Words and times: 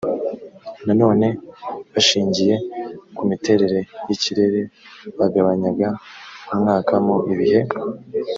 nanone 0.85 1.27
bashingiye 1.93 2.55
ku 3.15 3.21
miterere 3.29 3.79
y 4.07 4.11
ikirere 4.15 4.59
bagabanyaga 5.19 5.87
umwaka 6.53 6.93
mo 7.05 7.17
ibihe 7.31 7.59